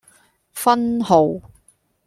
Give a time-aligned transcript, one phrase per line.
[0.55, 1.39] 分號